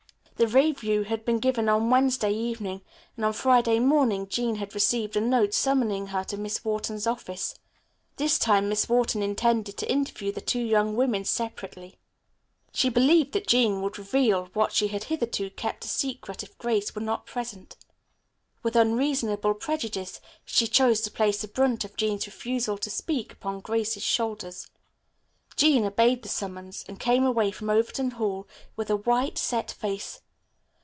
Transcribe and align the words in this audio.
The 0.37 0.47
revue 0.47 1.03
had 1.03 1.23
been 1.23 1.37
given 1.37 1.69
on 1.69 1.91
Wednesday 1.91 2.33
evening, 2.33 2.81
and 3.15 3.23
on 3.25 3.31
Friday 3.33 3.77
morning 3.77 4.27
Jean 4.27 4.55
had 4.55 4.73
received 4.73 5.15
a 5.15 5.21
note 5.21 5.53
summoning 5.53 6.07
her 6.07 6.23
to 6.23 6.35
Miss 6.35 6.65
Wharton's 6.65 7.05
office. 7.05 7.53
This 8.15 8.39
time 8.39 8.67
Miss 8.67 8.89
Wharton 8.89 9.21
intended 9.21 9.77
to 9.77 9.91
interview 9.91 10.31
the 10.31 10.41
two 10.41 10.59
young 10.63 10.95
women 10.95 11.25
separately. 11.25 11.99
She 12.73 12.89
believed 12.89 13.33
that 13.33 13.45
Jean 13.45 13.83
would 13.83 13.99
reveal 13.99 14.45
what 14.55 14.71
she 14.73 14.87
had 14.87 15.03
hitherto 15.03 15.51
kept 15.51 15.85
a 15.85 15.87
secret 15.87 16.41
if 16.41 16.57
Grace 16.57 16.95
were 16.95 17.03
not 17.03 17.27
present. 17.27 17.77
With 18.63 18.75
unreasonable 18.75 19.53
prejudice 19.53 20.19
she 20.43 20.65
chose 20.65 21.01
to 21.01 21.11
place 21.11 21.39
the 21.41 21.49
brunt 21.49 21.85
of 21.85 21.95
Jean's 21.95 22.25
refusal 22.25 22.79
to 22.79 22.89
speak 22.89 23.31
upon 23.33 23.59
Grace's 23.59 24.01
shoulders. 24.01 24.65
Jean 25.55 25.85
obeyed 25.85 26.23
the 26.23 26.29
summons 26.29 26.83
and 26.87 26.99
came 26.99 27.25
away 27.25 27.51
from 27.51 27.69
Overton 27.69 28.09
Hall 28.11 28.47
with 28.75 28.89
a 28.89 28.95
white, 28.95 29.37
set 29.37 29.69
face. 29.69 30.19